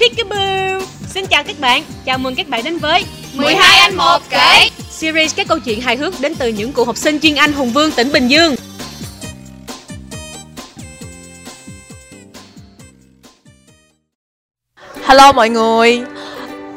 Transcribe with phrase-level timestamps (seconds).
[0.00, 0.80] Peekaboo.
[1.08, 3.04] Xin chào các bạn, chào mừng các bạn đến với
[3.34, 6.96] 12 anh một kể Series các câu chuyện hài hước đến từ những cựu học
[6.96, 8.54] sinh chuyên Anh Hùng Vương tỉnh Bình Dương.
[15.04, 16.02] Hello mọi người.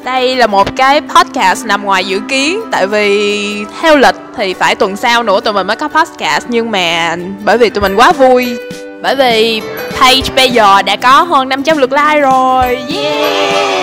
[0.04, 4.74] Đây là một cái podcast nằm ngoài dự kiến Tại vì theo lịch thì phải
[4.74, 8.12] tuần sau nữa tụi mình mới có podcast Nhưng mà bởi vì tụi mình quá
[8.12, 8.56] vui.
[9.02, 9.62] Bởi vì
[10.00, 12.78] page bây giờ đã có hơn 500 lượt like rồi.
[12.94, 13.74] Yeah.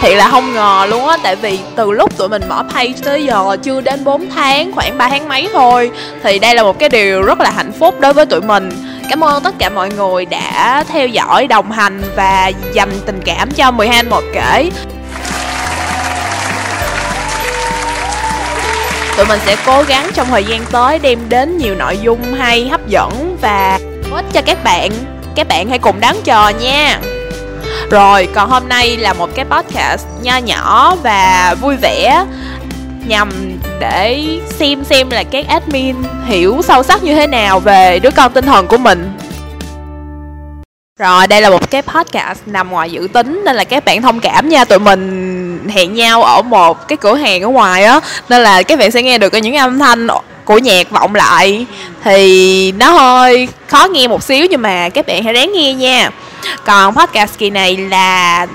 [0.00, 3.24] Thiệt là không ngờ luôn á Tại vì từ lúc tụi mình mở page tới
[3.24, 5.90] giờ Chưa đến 4 tháng, khoảng 3 tháng mấy thôi
[6.22, 8.70] Thì đây là một cái điều rất là hạnh phúc đối với tụi mình.
[9.10, 13.50] Cảm ơn tất cả mọi người đã theo dõi, đồng hành và dành tình cảm
[13.50, 14.70] cho 12 anh một kể.
[19.16, 22.68] Tụi mình sẽ cố gắng trong thời gian tới đem đến nhiều nội dung hay,
[22.68, 23.78] hấp dẫn và
[24.14, 24.90] hữu ích cho các bạn.
[25.34, 27.00] Các bạn hãy cùng đón chờ nha.
[27.90, 32.24] Rồi, còn hôm nay là một cái podcast nho nhỏ và vui vẻ
[33.06, 33.30] Nhằm
[33.80, 34.24] để
[34.58, 38.46] xem xem là các admin hiểu sâu sắc như thế nào về đứa con tinh
[38.46, 39.12] thần của mình.
[40.98, 44.20] Rồi đây là một cái podcast nằm ngoài dự tính nên là các bạn thông
[44.20, 44.64] cảm nha.
[44.64, 48.78] Tụi mình hẹn nhau ở một cái cửa hàng ở ngoài á nên là các
[48.78, 50.06] bạn sẽ nghe được những âm thanh
[50.44, 51.66] của nhạc vọng lại.
[52.04, 56.10] Thì nó hơi khó nghe một xíu nhưng mà các bạn hãy ráng nghe nha.
[56.64, 58.46] Còn podcast kỳ này là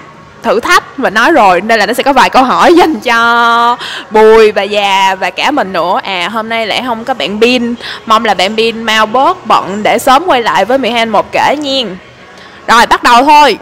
[0.44, 3.78] thử thách và nói rồi, nên là nó sẽ có vài câu hỏi dành cho
[4.10, 6.00] bùi và già và cả mình nữa.
[6.04, 9.84] À hôm nay lại không có bạn pin mong là bạn pin mau bớt bận
[9.84, 11.95] để sớm quay lại với 12 một kể nhiên
[12.70, 13.58] rồi, bắt đầu thôi.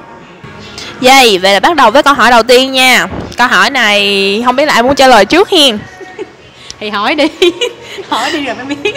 [1.01, 3.07] Vậy vậy là bắt đầu với câu hỏi đầu tiên nha.
[3.37, 5.79] Câu hỏi này không biết là ai muốn trả lời trước hiền
[6.79, 7.27] Thì hỏi đi.
[8.09, 8.95] Hỏi đi rồi mới biết.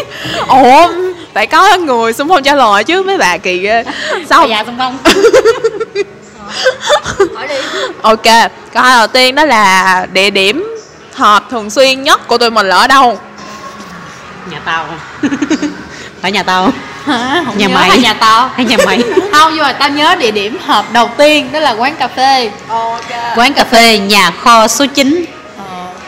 [0.49, 0.93] Ủa,
[1.35, 3.85] phải có người xung phong trả lời chứ mấy bà kỳ ghê.
[4.31, 4.99] Sao Dạ xung phong.
[7.35, 7.55] Hỏi đi.
[8.03, 8.23] Ok,
[8.73, 10.77] câu hỏi đầu tiên đó là địa điểm
[11.15, 13.19] họp thường xuyên nhất của tụi mình là ở đâu?
[14.51, 14.87] Nhà tao.
[16.23, 16.73] Phải nhà tao.
[17.07, 17.43] Hả?
[17.47, 17.89] Không Nhà nhớ mày.
[17.89, 18.51] hay nhà tao.
[18.55, 19.03] Hay nhà mày.
[19.33, 22.51] Không nhưng mà tao nhớ địa điểm họp đầu tiên Đó là quán cà phê.
[22.69, 23.37] Ok.
[23.37, 25.25] Quán cà phê nhà kho số 9
[25.59, 25.65] ờ,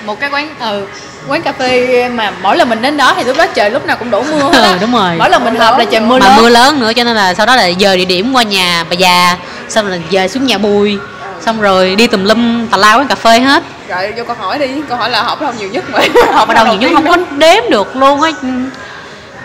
[0.07, 0.87] Một cái quán ừ
[1.29, 3.97] quán cà phê mà mỗi lần mình đến đó thì lúc đó trời lúc nào
[3.97, 4.61] cũng đổ mưa hết á.
[4.73, 5.11] Ừ, đúng rồi.
[5.19, 6.37] mỗi lần mình họp là trời mưa Mà lớn.
[6.43, 8.95] mưa lớn nữa cho nên là sau đó là giờ địa điểm qua nhà bà
[8.95, 9.37] già
[9.69, 10.99] Xong rồi về xuống nhà bùi
[11.47, 13.63] Xong rồi đi tùm lum tà lao quán cà phê hết.
[13.89, 15.99] Rồi vô câu hỏi đi, câu hỏi là họp ở đâu nhiều nhất mà
[16.33, 18.31] Họp ở đâu nhiều nhất không có đếm được luôn á.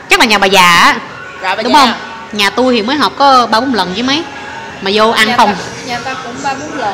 [0.09, 0.95] Chắc là nhà bà già á.
[1.41, 1.79] Bà Đúng già.
[1.85, 1.94] không?
[2.31, 4.23] Nhà tôi thì mới học có ba bốn lần với mấy.
[4.81, 6.94] Mà vô ăn nhà không ta, nhà ta cũng ba bốn lần.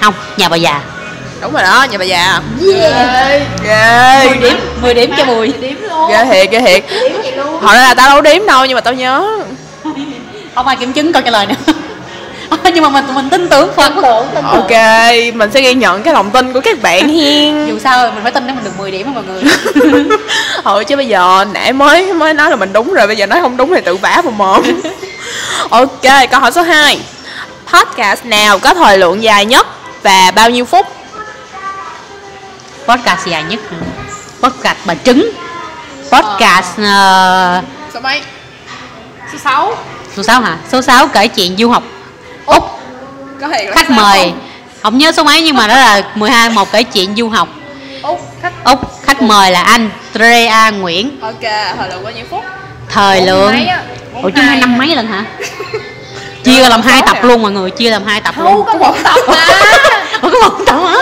[0.00, 0.80] Không, nhà bà già
[1.40, 2.40] Đúng rồi đó, nhà bà già.
[2.74, 3.42] Yeah.
[3.64, 4.26] Ghê.
[4.28, 5.24] 10 điểm, 10 điểm cho
[5.60, 6.10] điểm luôn.
[6.10, 6.84] Ghê thiệt, ghê thiệt.
[7.22, 9.38] Điểm Hồi đó là tao đâu đếm đâu nhưng mà tao nhớ.
[10.54, 11.54] Không ai kiểm chứng câu trả lời nữa
[12.74, 13.92] Nhưng mà mình mình tin tưởng Phật.
[14.44, 14.70] Ok,
[15.34, 17.66] mình sẽ ghi nhận cái lòng tin của các bạn hiên.
[17.68, 19.42] Dù sao mình phải tin để mình được 10 điểm mọi người.
[20.64, 23.40] Ừ chứ bây giờ nãy mới mới nói là mình đúng rồi Bây giờ nói
[23.40, 24.62] không đúng thì tự vả vào mồm.
[25.70, 27.00] Ok, câu hỏi số 2
[27.72, 29.66] Podcast nào có thời lượng dài nhất
[30.02, 30.95] và bao nhiêu phút?
[32.88, 33.60] Podcast dài nhất?
[34.42, 35.30] Podcast bà trứng
[36.12, 37.62] Podcast ờ,
[37.94, 38.20] Số mấy?
[39.32, 39.74] số 6
[40.16, 40.56] số 6 hả?
[40.72, 41.82] Số 6 kể chuyện du học
[42.46, 42.62] Úc
[43.40, 44.40] Có là Khách mời không?
[44.82, 47.48] Không nhớ số mấy nhưng mà đó là 12 một kể chuyện du học
[48.02, 51.40] úc khách Úc Khách mời là anh Drea Nguyễn Ok,
[51.78, 52.44] thời lượng bao nhiêu phút?
[52.88, 53.54] Thời lượng
[54.22, 55.24] Ủa chứ hai năm mấy lần hả?
[56.44, 58.94] Chia làm hai tập luôn mọi người Chia làm hai tập không luôn có một
[59.04, 59.48] tập mà
[60.22, 60.96] có một tập hả?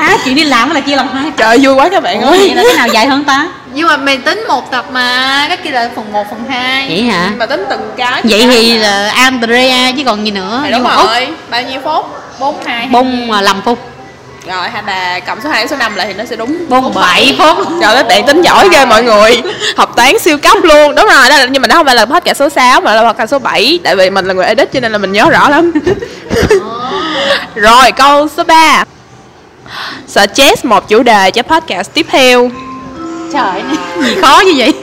[0.00, 2.50] À chuyện đi làm là chia làm hai Trời vui quá các bạn Ủa vậy
[2.50, 2.88] ơi là cái nào?
[2.88, 3.48] Dài hơn ta?
[3.72, 7.02] nhưng mà mày tính một tập mà cái kia là phần 1 phần 2 Vậy
[7.02, 7.30] hả?
[7.36, 11.62] Mà tính từng cái Vậy thì là Andrea chứ còn gì nữa đúng rồi, bao
[11.62, 12.06] nhiêu phút?
[12.38, 13.78] 4 2 Bông mà 5 phút.
[14.46, 16.94] Rồi hai bà cộng số 2 đến số 5 lại thì nó sẽ đúng Bông
[16.94, 17.56] 7 phút.
[17.80, 19.42] Trời ơi, bạn tính giỏi ghê mọi người.
[19.76, 20.94] Học toán siêu cấp luôn.
[20.94, 23.12] Đúng rồi, đó là, nhưng mà nó không phải là podcast số 6 Mà là
[23.12, 25.48] podcast số 7 Tại vì mình là người edit cho nên là mình nhớ rõ
[25.48, 25.72] lắm.
[27.54, 28.84] Rồi, câu số 3
[30.08, 32.50] Suggest một chủ đề cho podcast tiếp theo.
[33.32, 33.62] Trời.
[34.02, 34.74] Gì khó như vậy?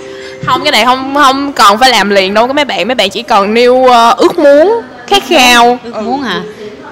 [0.45, 2.47] Không, cái này không không còn phải làm liền đâu.
[2.47, 5.79] Các mấy bạn Mấy bạn chỉ cần nêu ờ, ước muốn, khát khao.
[5.83, 6.41] Ước muốn hả?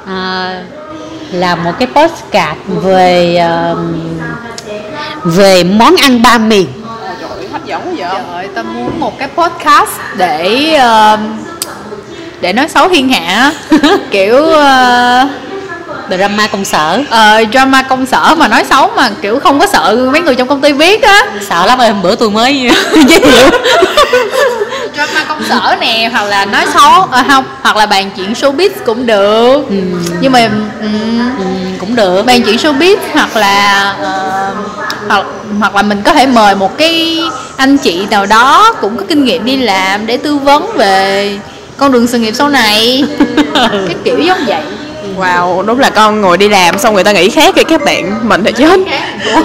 [0.07, 0.63] À,
[1.31, 3.77] là một cái postcard về ờ,
[5.23, 6.67] về món ăn ba miền.
[7.21, 8.21] Trời hấp dẫn quá vậy.
[8.33, 11.17] Trời tao muốn một cái podcast để ờ,
[12.41, 13.53] để nói xấu thiên hạ
[14.11, 15.27] kiểu ờ,
[16.17, 16.99] drama công sở.
[17.09, 20.47] Ờ, drama công sở mà nói xấu mà kiểu không có sợ mấy người trong
[20.47, 21.25] công ty biết á.
[21.49, 22.61] Sợ lắm hôm bữa tôi mới
[22.93, 23.49] giới thiệu.
[24.95, 28.69] Drama công sở nè hoặc là nói xấu à, không hoặc là bàn chuyện showbiz
[28.85, 29.61] cũng được.
[29.69, 29.75] Ừ.
[30.21, 30.49] nhưng mà
[30.81, 31.45] ừm, Ừ,
[31.79, 32.25] cũng được.
[32.25, 34.51] Bàn chuyện showbiz hoặc là ờ,
[35.07, 35.25] hoặc
[35.59, 37.19] hoặc là mình có thể mời một cái
[37.57, 41.31] anh chị nào đó cũng có kinh nghiệm đi làm để tư vấn về
[41.77, 43.03] con đường sự nghiệp sau này.
[43.55, 44.61] Cái kiểu giống vậy
[45.17, 48.29] Wow, đúng là con ngồi đi làm xong người ta nghĩ khác kìa các bạn
[48.29, 48.79] Mình thì chết.
[49.33, 49.43] Tôi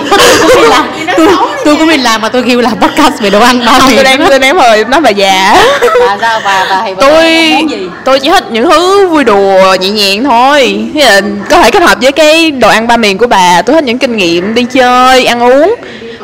[0.48, 0.86] cũng đi làm
[1.16, 1.28] tôi,
[1.64, 4.04] tôi cũng đi làm mà tôi kêu làm podcast về đồ ăn đó Không, tôi
[4.04, 5.56] đang, tôi đang hồi nói bà già
[6.00, 6.40] bà sao?
[6.44, 7.88] Bà bà tôi muốn gì?
[8.04, 10.84] tôi chỉ thích những thứ vui đùa nhẹ nhàng thôi.
[10.94, 11.20] Là
[11.50, 13.98] có thể kết hợp với cái đồ ăn ba miền của bà tôi thích những
[13.98, 15.74] kinh nghiệm đi chơi ăn uống.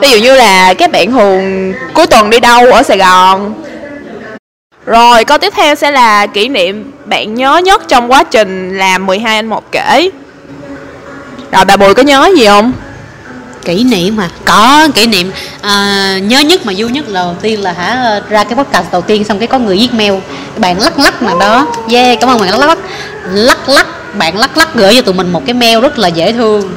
[0.01, 3.55] Ví dụ như là các bạn thường cuối tuần đi đâu ở sài gòn
[4.87, 9.07] rồi câu tiếp theo sẽ là kỷ niệm bạn nhớ nhất trong quá trình làm
[9.07, 10.11] 12 anh một kể.
[11.53, 12.73] Rồi bà bùi có nhớ gì không?
[13.65, 15.33] Kỷ niệm mà có kỷ niệm.
[15.61, 19.01] À, nhớ nhất mà vui nhất là đầu tiên là hả ra cái podcast đầu
[19.01, 20.13] tiên xong cái có người viết mail.
[20.57, 21.67] Bạn lắc lắc mà đó.
[21.93, 22.79] Yeah cảm ơn bạn lắc lắc.
[23.33, 23.87] Lắc lắc
[24.19, 26.73] bạn lắc lắc gửi cho tụi mình một cái mail rất là dễ thương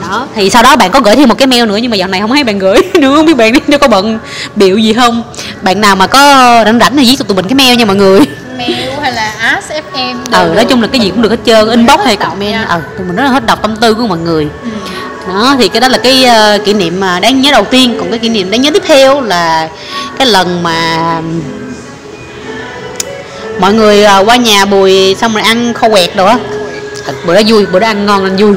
[0.00, 2.08] đó thì sau đó bạn có gửi thêm một cái mail nữa nhưng mà dạo
[2.08, 2.78] này không thấy bạn gửi.
[2.94, 4.18] Nữa không biết bạn đi có bận
[4.56, 5.22] biểu gì không?
[5.62, 6.20] Bạn nào mà có
[6.64, 8.20] rảnh rảnh thì viết cho tụi mình cái mail nha mọi người.
[8.58, 11.70] Mail hay là ask fm ừ nói chung là cái gì cũng được hết trơn
[11.70, 12.68] inbox hay comment.
[12.68, 14.48] ừ tụi mình rất là hết đọc tâm tư của mọi người.
[15.28, 17.96] Đó thì cái đó là cái ờ, kỷ niệm đáng nhớ đầu tiên.
[17.98, 19.68] Còn cái kỷ niệm đáng nhớ tiếp theo là
[20.18, 21.20] cái lần mà
[23.60, 26.38] mọi người ờ, qua nhà bùi xong rồi ăn kho quẹt đồ á
[27.24, 28.56] bữa đó vui bữa đó ăn ngon nên vui.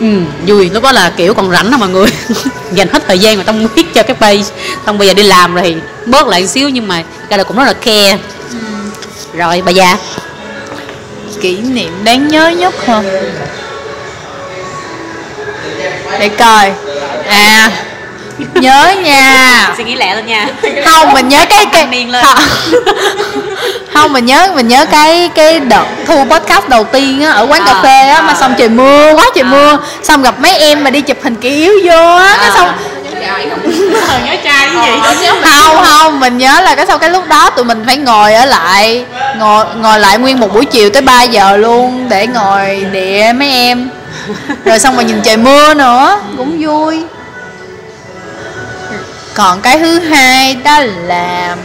[0.00, 0.06] Ừ,
[0.46, 0.70] vui.
[0.70, 2.06] Lúc đó là kiểu còn rảnh đó mọi người.
[2.72, 4.42] Dành hết thời gian mà tông viết cho cái page
[4.86, 5.76] xong bây giờ đi làm rồi thì
[6.06, 8.18] bớt lại một xíu nhưng mà cái là cũng rất là care.
[9.34, 9.98] Rồi bà già.
[11.40, 13.02] Kỷ niệm đáng nhớ nhất hả?
[16.18, 16.72] Để coi.
[17.28, 17.70] À
[18.54, 20.46] nhớ nha suy nghĩ lẹ lên nha
[20.84, 22.24] không mình nhớ cái cái miên lên.
[23.94, 24.12] không.
[24.12, 27.72] mình nhớ mình nhớ cái cái đợt thu podcast đầu tiên á ở quán cà
[27.72, 28.36] À, phê á mà à.
[28.40, 29.50] xong trời mưa quá trời À.
[29.50, 32.54] mưa xong gặp mấy em mà đi chụp hình kỷ yếu vô á cái À.
[32.54, 32.68] xong
[34.24, 34.68] nhớ trai
[35.04, 37.96] cái gì không không mình nhớ là cái sau cái lúc đó tụi mình phải
[37.96, 39.04] ngồi ở lại
[39.38, 43.50] ngồi ngồi lại nguyên một buổi chiều tới 3 giờ luôn để ngồi địa mấy
[43.50, 43.88] em
[44.64, 47.02] rồi xong rồi nhìn trời mưa nữa cũng vui
[49.34, 51.56] còn cái thứ hai đó là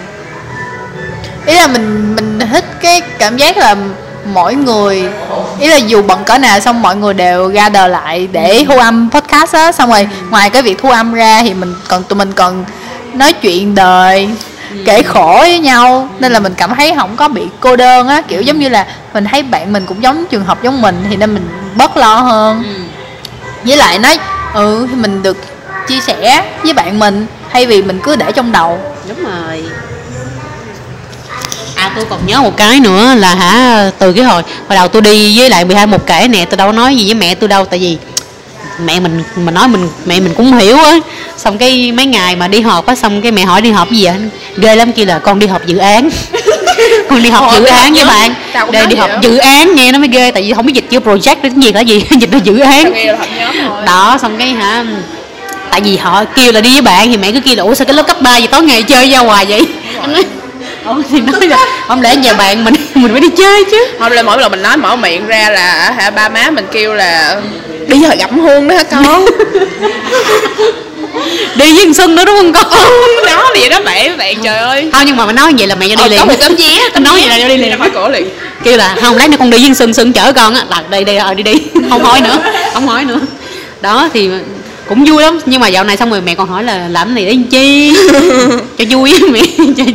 [1.46, 3.76] ý là mình mình thích cái cảm giác là
[4.26, 5.10] mỗi người
[5.60, 9.10] ý là dù bận cỡ nào xong mọi người đều gather lại để thu âm
[9.12, 9.72] podcast á.
[9.72, 12.66] Xong rồi ngoài cái việc thu âm ra thì mình còn tụi mình còn
[13.14, 14.30] nói chuyện đời
[14.86, 16.10] kể khổ với nhau.
[16.20, 18.22] Nên là mình cảm thấy không có bị cô đơn á.
[18.28, 21.16] Kiểu giống như là mình thấy bạn mình cũng giống trường hợp giống mình thì
[21.16, 22.64] nên mình bớt lo hơn.
[23.64, 24.20] Với lại nói
[24.54, 25.38] ừ thì mình được
[25.88, 28.80] chia sẻ với bạn mình thay vì mình cứ để trong đầu.
[29.10, 29.64] Đúng rồi.
[31.76, 35.02] À tôi còn nhớ một cái nữa là hả từ cái hồi hồi đầu tôi
[35.02, 37.50] đi với lại 12 một kể nè tôi đâu có nói gì với mẹ tôi
[37.50, 37.98] đâu tại vì
[38.86, 40.96] mẹ mình mình nói mình mẹ mình cũng hiểu á.
[41.38, 44.06] Xong cái mấy ngày mà đi họp á xong cái mẹ hỏi đi họp gì
[44.06, 44.16] vậy?
[44.58, 46.10] Ghê lắm kia là con đi họp dự án.
[47.10, 48.34] Con đi họp dự án với bạn.
[48.72, 51.00] Đây đi họp dự án nghe nó mới ghê tại vì không biết dịch chưa
[51.00, 52.94] project đến gì là gì dịch là dự án.
[53.86, 54.86] Đó xong cái hả
[55.72, 57.86] tại vì họ kêu là đi với bạn thì mẹ cứ kêu là ủa sao
[57.86, 59.62] cái lớp cấp 3 gì tối ngày chơi ra hoài vậy?
[60.02, 60.24] Anh nói
[61.12, 61.58] thì nói là
[61.88, 63.86] không lẽ nhà bạn mình mình phải đi chơi chứ?
[64.00, 66.94] Không là mỗi lần mình nói mở miệng ra là hả ba má mình kêu
[66.94, 67.42] là
[67.88, 69.26] đi giờ gặp hương đó hả con?
[71.56, 72.92] Đi với thằng xuân nữa đúng không con?
[73.26, 74.90] Nó là vậy đó mẹ bạn trời ơi.
[74.94, 76.20] Không nhưng mà mình nói vậy là mẹ cho đi Ờ, liền.
[76.20, 77.78] có một tấm vé tấm nói vậy là cho đi liền.
[77.80, 78.30] khỏi cửa liền.
[78.64, 80.64] Kêu là không lát nữa con đi với xuân xuân chở con á.
[80.70, 81.54] Là đây đây rồi đi đi.
[81.90, 82.38] Không hỏi nữa
[82.74, 83.20] không hỏi nữa.
[83.82, 84.30] Đó thì
[84.90, 87.16] cũng vui lắm nhưng mà dạo này xong rồi mẹ còn hỏi là làm cái
[87.16, 87.96] này để làm chi?
[88.78, 89.42] Cho vui mẹ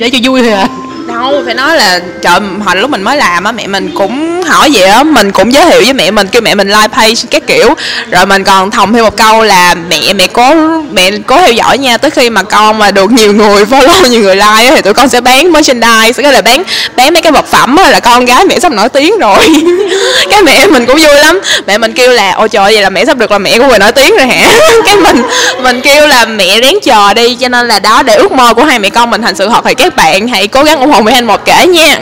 [0.01, 0.69] để cho vui thôi à.
[1.09, 4.71] Đâu phải nói là trời hồi lúc mình mới làm á mẹ mình cũng hỏi
[4.73, 7.43] vậy á mình cũng giới thiệu với mẹ mình kêu mẹ mình like page các
[7.47, 7.75] kiểu.
[8.11, 10.55] Rồi mình còn thòng thêm một câu là mẹ mẹ cố
[10.93, 14.21] mẹ cố theo dõi nha tới khi mà con mà được nhiều người follow nhiều
[14.21, 16.63] người like á, thì tụi con sẽ bán merchandise sẽ là bán
[16.97, 19.39] bán mấy cái vật phẩm á, là con gái mẹ sắp nổi tiếng rồi.
[20.31, 21.41] Cái mẹ mình cũng vui lắm.
[21.67, 23.79] Mẹ mình kêu là ôi trời vậy là mẹ sắp được là mẹ của người
[23.79, 24.59] nổi tiếng rồi hả?
[24.85, 25.23] Cái mình
[25.63, 28.65] mình kêu là mẹ ráng chờ đi cho nên là đó để ước mơ của
[28.65, 31.01] hai mẹ con mình thành sự thật thì các bạn hãy cố gắng ủng hộ
[31.01, 31.99] mẹ anh một kể nha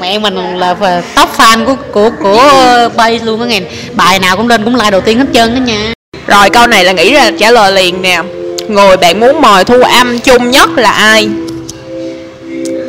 [0.00, 0.74] mẹ mình là
[1.16, 3.60] top fan của của của bay luôn á nghe.
[3.94, 5.92] Bài nào cũng lên cũng like đầu tiên hết trơn đó nha.
[6.26, 8.22] Rồi câu này là nghĩ ra trả lời liền nè.
[8.68, 11.28] Người bạn muốn mời thu âm chung nhất là ai?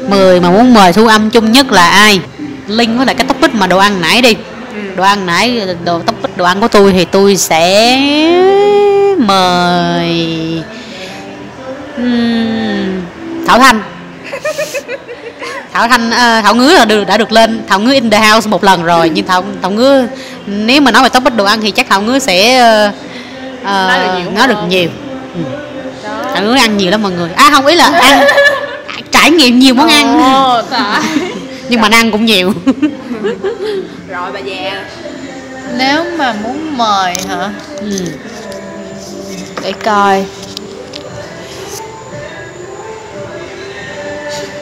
[0.10, 2.20] Mười mà muốn mời thu âm chung nhất là ai?
[2.67, 4.36] Link với lại cái topic mà đồ ăn nãy đi.
[4.96, 7.98] Đồ ăn nãy đồ topic đồ ăn của tôi thì tôi sẽ
[9.17, 10.63] mời
[11.98, 13.01] Ừm,
[13.48, 13.82] thảo thanh
[15.75, 18.50] thảo thanh ờ, thảo ngứa là được đã được lên thảo ngứa in the house
[18.50, 19.10] một lần rồi.
[19.13, 20.08] Nhưng thảo thảo ngứa
[20.46, 22.91] nếu mà nói về topic đồ ăn thì chắc thảo ngứa sẽ ờ,
[23.63, 24.70] ờ, Nói được nhiều nói được hơn.
[24.70, 24.89] nhiều.
[25.36, 25.41] Ừ.
[26.34, 27.29] thảo ngứa ăn nhiều lắm mọi người.
[27.36, 28.25] À không ý là ăn
[29.12, 30.20] trải nghiệm nhiều món ăn.
[31.70, 32.53] Nhưng mà ăn cũng nhiều.
[34.10, 34.86] Rồi bà già.
[35.77, 37.50] Nếu mà muốn mời hả?
[37.79, 38.00] Ừ.
[39.63, 40.25] để coi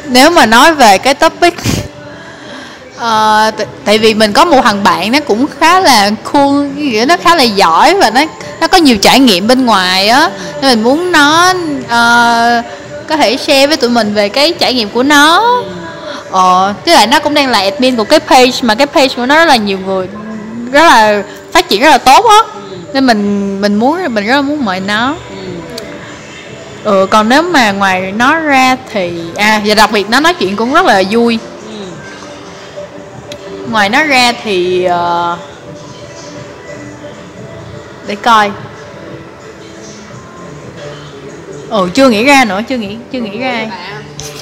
[0.06, 1.54] nếu mà nói về cái topic
[2.98, 7.06] ờ, t- tại vì mình có một thằng bạn nó cũng khá là cool nghĩa
[7.08, 8.22] nó khá là giỏi và nó
[8.62, 10.30] nó có nhiều trải nghiệm bên ngoài á.
[10.62, 11.50] Nên mình muốn nó
[11.84, 12.66] uh,
[13.08, 15.54] có thể share với tụi mình về cái trải nghiệm của nó.
[16.32, 19.26] Ờ với lại nó cũng đang là admin của cái page mà cái page của
[19.26, 20.08] nó rất là nhiều người
[20.72, 22.38] rất là phát triển rất là tốt á.
[22.94, 25.16] Nên mình mình muốn mình rất là muốn mời nó
[26.84, 30.56] ừ còn nếu mà ngoài nó ra thì à và đặc biệt nó nói chuyện
[30.56, 31.40] cũng rất là vui.
[33.70, 35.38] Ngoài nó ra thì ờ,
[38.08, 38.52] để coi.
[41.70, 43.66] Ừ chưa nghĩ ra nữa chưa nghĩ chưa nghĩ ra.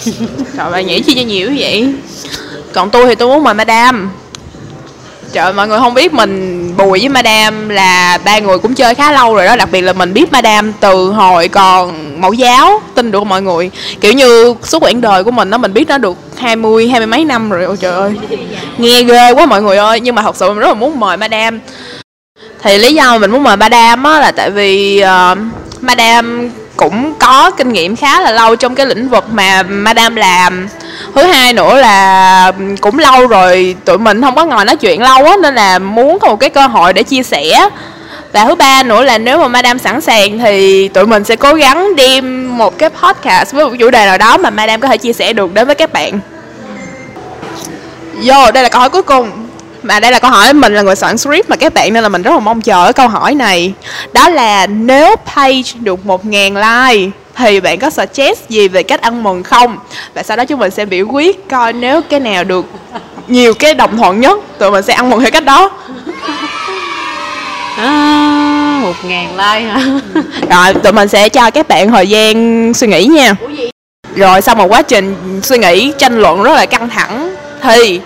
[0.57, 1.93] Trời bà nghĩ chi cho nhiều vậy?
[2.73, 4.11] Còn tôi thì tôi muốn mời Madam.
[5.31, 8.95] Trời ơi, mọi người không biết mình Bùi với Madam là ba người cũng chơi
[8.95, 12.81] khá lâu rồi đó Đặc biệt là mình biết Madam từ hồi còn mẫu giáo
[12.95, 13.71] Tin được mọi người.
[14.01, 17.07] Kiểu như suốt quãng đời của mình đó Mình biết nó được 20, hai mươi
[17.07, 18.13] mấy năm rồi Ôi trời ơi.
[18.77, 21.17] Nghe ghê quá mọi người ơi Nhưng mà thật sự mình rất là muốn mời
[21.17, 21.59] Madam.
[22.61, 25.37] Thì lý do mình muốn mời Madam á Là tại vì uh,
[25.81, 26.49] Madam
[26.81, 30.67] cũng có kinh nghiệm khá là lâu trong cái lĩnh vực mà Madam làm
[31.15, 35.25] thứ hai nữa là cũng lâu rồi tụi mình không có ngồi nói chuyện lâu
[35.25, 37.69] á nên là muốn có một cái cơ hội để chia sẻ.
[38.33, 41.53] Và thứ ba nữa là nếu mà Madam sẵn sàng thì tụi mình sẽ cố
[41.53, 44.97] gắng đem một cái podcast với một chủ đề nào đó mà Madam có thể
[44.97, 46.19] chia sẻ được đến với các bạn.
[48.23, 49.31] Vô, đây là câu hỏi cuối cùng.
[49.83, 52.09] Mà đây là câu hỏi mình là người soạn script mà các bạn nên là
[52.09, 53.73] mình rất là mong chờ cái câu hỏi này.
[54.13, 59.23] Đó là nếu page được 1.000 like thì bạn có suggest gì về cách ăn
[59.23, 59.77] mừng không?
[60.13, 62.65] Và sau đó chúng mình sẽ biểu quyết coi nếu cái nào được
[63.27, 65.71] nhiều cái đồng thuận nhất tụi mình sẽ ăn mừng theo cách đó.
[67.77, 69.81] À, một ngàn like hả?
[70.49, 73.35] Rồi tụi mình sẽ cho các bạn thời gian suy nghĩ nha.
[74.15, 77.99] Rồi sau một quá trình suy nghĩ tranh luận rất là căng thẳng Thì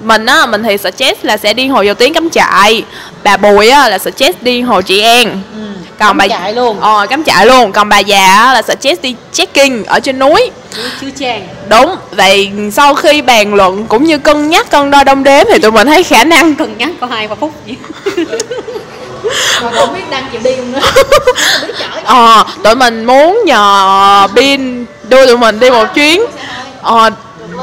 [0.00, 2.84] mình á mình thì suggest là sẽ đi hồ dầu tiếng cắm trại.
[3.24, 5.42] Bà bùi á là suggest đi hồ chị an.
[5.98, 6.80] Còn bà chạy luôn.
[6.80, 7.72] Ờ cắm trại luôn.
[7.72, 10.50] Còn bà già á là suggest đi trekking ở trên núi.
[11.00, 11.48] Chứ trang.
[11.68, 15.58] Đúng vậy sau khi bàn luận cũng như cân nhắc cân đo đong đếm thì
[15.58, 16.54] tụi mình thấy khả năng.
[16.54, 17.74] Cân nhắc có hai ba phút gì.
[19.62, 20.80] Mà không biết đang chịu đi không nữa
[22.04, 26.22] ờ tụi mình muốn nhờ pin đưa tụi mình đi một chuyến.
[26.82, 27.10] Ờ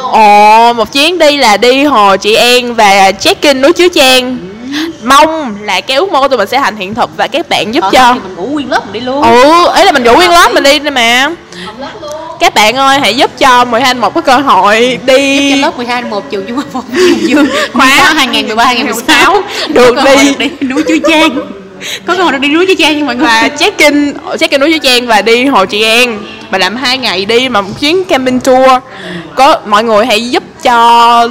[0.01, 4.37] Ồ, một chuyến đi là đi Hồ Chị An và check-in núi Chứa Trang.
[5.03, 7.73] Mong là cái ước mơ của tụi mình sẽ thành hiện thực và các bạn
[7.73, 8.13] giúp Ờ, cho.
[8.13, 9.21] mình ngủ nguyên lớp mình đi luôn.
[9.23, 11.29] Ừ, ấy là mình rủ nguyên lớp mình đi nè mà.
[12.39, 15.51] Các bạn ơi, hãy giúp cho 12 một cái cơ hội đi.
[15.51, 17.45] Cho lớp 12 1 trường trung học phổ thông Dương.
[17.73, 17.97] Khóa.
[17.97, 19.95] Khóa 2013 2016 Được
[20.39, 20.49] đi.
[20.61, 21.29] núi Chuối Trang.
[22.05, 23.25] Có cơ hội được đi núi Chuối Trang nha mọi người.
[23.25, 27.25] Và check-in check-in núi Chứa Trang và đi Hồ Chị An Mà làm hai ngày
[27.25, 28.69] đi mà một chuyến camping tour.
[29.35, 30.73] Có mọi người hãy giúp cho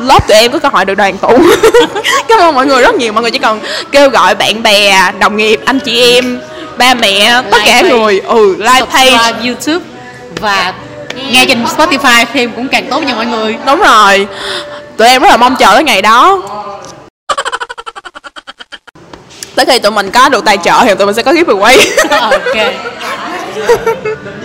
[0.02, 1.28] lớp tụi em có cơ hội được đoàn tụ.
[2.28, 3.12] Cảm ơn mọi người rất nhiều.
[3.12, 3.60] Mọi người chỉ cần
[3.92, 6.40] kêu gọi bạn bè đồng nghiệp anh chị em
[6.76, 7.90] ba mẹ tất Like cả page.
[7.98, 8.20] người.
[8.26, 9.32] Ừ like page.
[9.44, 9.84] YouTube
[10.40, 10.72] và
[11.30, 13.56] nghe trên Spotify thêm cũng càng tốt nha mọi người.
[13.66, 14.26] Đúng rồi.
[14.96, 16.42] Tụi em rất là mong chờ cái ngày đó.
[19.54, 21.78] Tới khi tụi mình có được tài trợ thì tụi mình sẽ có giveaway
[22.20, 22.56] ok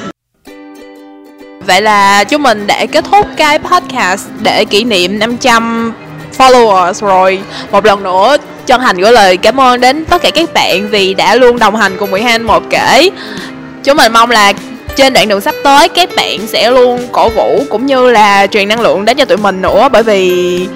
[1.69, 5.93] Vậy là chúng mình đã kết thúc cái podcast để kỷ niệm 500
[6.37, 7.41] followers rồi.
[7.71, 11.13] Một lần nữa chân thành gửi lời cảm ơn đến tất cả các bạn vì
[11.13, 13.09] đã luôn đồng hành cùng 12 một kể.
[13.83, 14.53] Chúng mình mong là
[14.95, 18.67] trên đoạn đường sắp tới các bạn sẽ luôn cổ vũ cũng như là truyền
[18.67, 20.67] năng lượng đến cho tụi mình nữa bởi vì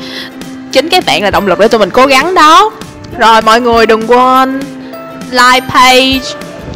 [0.71, 2.71] chính các bạn là động lực để tụi mình cố gắng đó.
[3.17, 4.61] Rồi mọi người đừng quên
[5.31, 6.19] like page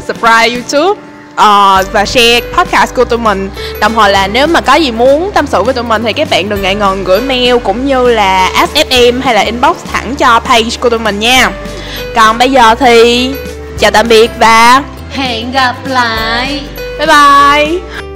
[0.07, 1.01] subscribe youtube
[1.37, 5.31] uh, và share podcast của tụi mình đồng thời là nếu mà có gì muốn
[5.33, 8.09] tâm sự với tụi mình thì các bạn đừng ngại ngần gửi mail cũng như
[8.09, 11.51] là sfm hay là inbox thẳng cho page của tụi mình nha.
[12.15, 13.31] Còn bây giờ thì
[13.79, 16.61] chào tạm biệt và hẹn gặp lại.
[16.99, 18.06] Bye bye